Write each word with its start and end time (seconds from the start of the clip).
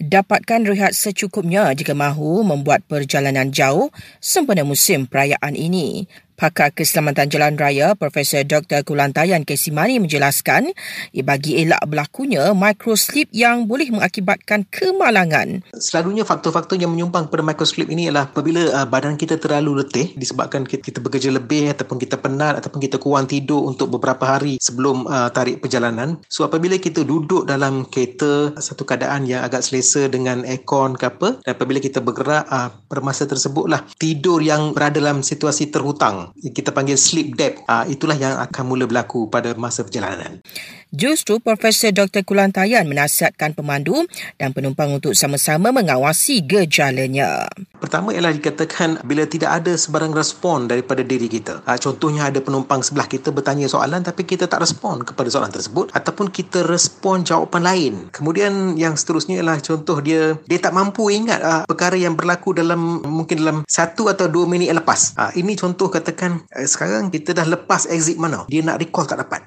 Dapatkan 0.00 0.64
rehat 0.64 0.96
secukupnya 0.96 1.76
jika 1.76 1.92
mahu 1.92 2.40
membuat 2.40 2.80
perjalanan 2.88 3.52
jauh 3.52 3.92
sempena 4.16 4.64
musim 4.64 5.04
perayaan 5.04 5.52
ini. 5.52 6.08
Pakar 6.40 6.72
Keselamatan 6.72 7.28
Jalan 7.28 7.60
Raya 7.60 7.92
Profesor 7.92 8.40
Dr. 8.48 8.80
Kulantayan 8.80 9.44
Kesimani 9.44 10.00
menjelaskan 10.00 10.72
ia 11.12 11.20
bagi 11.20 11.60
elak 11.60 11.84
berlakunya 11.84 12.56
microslip 12.56 13.28
yang 13.28 13.68
boleh 13.68 13.92
mengakibatkan 13.92 14.64
kemalangan. 14.72 15.60
Selalunya 15.76 16.24
faktor-faktor 16.24 16.80
yang 16.80 16.96
menyumbang 16.96 17.28
pada 17.28 17.44
microslip 17.44 17.92
ini 17.92 18.08
ialah 18.08 18.32
apabila 18.32 18.72
uh, 18.72 18.88
badan 18.88 19.20
kita 19.20 19.36
terlalu 19.36 19.84
letih 19.84 20.16
disebabkan 20.16 20.64
kita, 20.64 20.80
kita 20.80 20.98
bekerja 21.04 21.28
lebih 21.28 21.76
ataupun 21.76 22.00
kita 22.00 22.16
penat 22.16 22.56
ataupun 22.56 22.80
kita 22.80 22.96
kurang 22.96 23.28
tidur 23.28 23.68
untuk 23.68 23.92
beberapa 23.92 24.24
hari 24.24 24.56
sebelum 24.64 25.04
uh, 25.12 25.28
tarik 25.28 25.60
perjalanan. 25.60 26.24
So 26.32 26.48
apabila 26.48 26.80
kita 26.80 27.04
duduk 27.04 27.44
dalam 27.44 27.84
kereta 27.84 28.56
satu 28.56 28.88
keadaan 28.88 29.28
yang 29.28 29.44
agak 29.44 29.60
selesa 29.60 30.08
dengan 30.08 30.48
aircon 30.48 30.96
ke 30.96 31.04
apa 31.04 31.44
dan 31.44 31.52
apabila 31.52 31.84
kita 31.84 32.00
bergerak 32.00 32.48
uh, 32.48 32.72
pada 32.88 33.04
masa 33.04 33.28
tersebutlah 33.28 33.84
tidur 34.00 34.40
yang 34.40 34.72
berada 34.72 34.96
dalam 34.96 35.20
situasi 35.20 35.68
terhutang 35.68 36.29
kita 36.38 36.70
panggil 36.70 36.96
sleep 36.96 37.34
debt 37.34 37.60
uh, 37.66 37.84
itulah 37.86 38.14
yang 38.14 38.38
akan 38.38 38.64
mula 38.66 38.84
berlaku 38.86 39.26
pada 39.30 39.52
masa 39.58 39.82
perjalanan 39.86 40.42
Justru 40.90 41.38
Profesor 41.38 41.94
Dr. 41.94 42.26
Kulantayan 42.26 42.82
menasihatkan 42.82 43.54
pemandu 43.54 44.10
dan 44.42 44.50
penumpang 44.50 44.90
untuk 44.90 45.14
sama-sama 45.14 45.70
mengawasi 45.70 46.42
gejalanya. 46.42 47.46
Pertama 47.90 48.14
ialah 48.14 48.30
dikatakan 48.30 49.02
bila 49.02 49.26
tidak 49.26 49.50
ada 49.50 49.74
sebarang 49.74 50.14
respon 50.14 50.70
daripada 50.70 51.02
diri 51.02 51.26
kita. 51.26 51.58
Uh, 51.66 51.74
contohnya 51.74 52.30
ada 52.30 52.38
penumpang 52.38 52.86
sebelah 52.86 53.10
kita 53.10 53.34
bertanya 53.34 53.66
soalan 53.66 54.06
tapi 54.06 54.22
kita 54.22 54.46
tak 54.46 54.62
respon 54.62 55.02
kepada 55.02 55.26
soalan 55.26 55.50
tersebut 55.50 55.90
ataupun 55.90 56.30
kita 56.30 56.62
respon 56.70 57.26
jawapan 57.26 57.66
lain. 57.66 57.94
Kemudian 58.14 58.78
yang 58.78 58.94
seterusnya 58.94 59.42
ialah 59.42 59.58
contoh 59.58 59.98
dia 59.98 60.38
dia 60.46 60.62
tak 60.62 60.70
mampu 60.70 61.10
ingat 61.10 61.42
uh, 61.42 61.62
perkara 61.66 61.98
yang 61.98 62.14
berlaku 62.14 62.54
dalam 62.54 63.02
mungkin 63.02 63.42
dalam 63.42 63.56
satu 63.66 64.06
atau 64.06 64.30
dua 64.30 64.46
minit 64.46 64.70
lepas. 64.70 65.18
Uh, 65.18 65.34
ini 65.34 65.58
contoh 65.58 65.90
katakan 65.90 66.46
uh, 66.54 66.66
sekarang 66.70 67.10
kita 67.10 67.34
dah 67.34 67.42
lepas 67.42 67.90
exit 67.90 68.22
mana. 68.22 68.46
Dia 68.46 68.62
nak 68.62 68.78
recall 68.78 69.10
tak 69.10 69.18
dapat. 69.18 69.42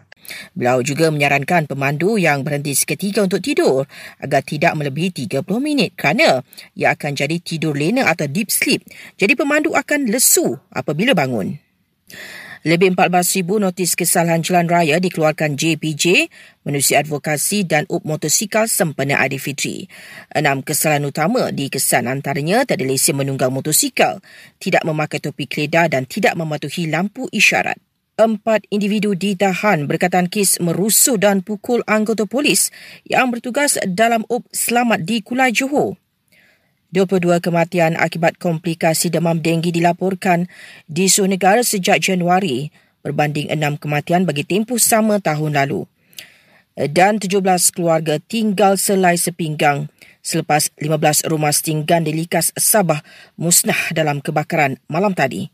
Beliau 0.56 0.80
juga 0.86 1.10
menyarankan 1.10 1.68
pemandu 1.68 2.16
yang 2.20 2.42
berhenti 2.42 2.76
seketika 2.76 3.24
untuk 3.24 3.44
tidur 3.44 3.86
agar 4.20 4.42
tidak 4.44 4.74
melebihi 4.78 5.28
30 5.28 5.44
minit 5.60 5.96
kerana 5.96 6.42
ia 6.78 6.94
akan 6.96 7.12
jadi 7.16 7.38
tidur 7.40 7.76
lena 7.76 8.10
atau 8.10 8.28
deep 8.30 8.50
sleep. 8.50 8.86
Jadi 9.20 9.34
pemandu 9.36 9.74
akan 9.74 10.10
lesu 10.10 10.56
apabila 10.72 11.16
bangun. 11.18 11.60
Lebih 12.64 12.96
14,000 12.96 13.60
notis 13.60 13.92
kesalahan 13.92 14.40
jalan 14.40 14.72
raya 14.72 14.96
dikeluarkan 14.96 15.60
JPJ, 15.60 16.32
Menerusi 16.64 16.96
Advokasi 16.96 17.68
dan 17.68 17.84
UP 17.92 18.08
Motosikal 18.08 18.72
sempena 18.72 19.20
Aidilfitri. 19.20 19.92
Enam 20.32 20.64
kesalahan 20.64 21.04
utama 21.04 21.52
dikesan 21.52 22.08
antaranya 22.08 22.64
tak 22.64 22.80
ada 22.80 22.88
lesen 22.88 23.20
menunggang 23.20 23.52
motosikal, 23.52 24.24
tidak 24.64 24.88
memakai 24.88 25.20
topi 25.20 25.44
keledar 25.44 25.92
dan 25.92 26.08
tidak 26.08 26.40
mematuhi 26.40 26.88
lampu 26.88 27.28
isyarat. 27.36 27.76
Empat 28.14 28.70
individu 28.70 29.18
ditahan 29.18 29.90
berkaitan 29.90 30.30
kes 30.30 30.62
merusuh 30.62 31.18
dan 31.18 31.42
pukul 31.42 31.82
anggota 31.90 32.30
polis 32.30 32.70
yang 33.10 33.34
bertugas 33.34 33.82
dalam 33.90 34.22
UP 34.30 34.46
Selamat 34.54 35.02
di 35.02 35.26
Kulai 35.26 35.50
Johor. 35.50 35.98
22 36.94 37.42
kematian 37.42 37.98
akibat 37.98 38.38
komplikasi 38.38 39.10
demam 39.10 39.42
denggi 39.42 39.74
dilaporkan 39.74 40.46
di 40.86 41.10
seluruh 41.10 41.34
negara 41.34 41.66
sejak 41.66 42.06
Januari 42.06 42.70
berbanding 43.02 43.50
6 43.50 43.82
kematian 43.82 44.30
bagi 44.30 44.46
tempoh 44.46 44.78
sama 44.78 45.18
tahun 45.18 45.58
lalu. 45.58 45.90
Dan 46.78 47.18
17 47.18 47.42
keluarga 47.74 48.22
tinggal 48.22 48.78
selai 48.78 49.18
sepinggang 49.18 49.90
selepas 50.22 50.70
15 50.78 51.34
rumah 51.34 51.50
setinggan 51.50 52.06
di 52.06 52.14
Likas 52.14 52.54
Sabah 52.62 53.02
musnah 53.42 53.90
dalam 53.90 54.22
kebakaran 54.22 54.78
malam 54.86 55.18
tadi. 55.18 55.54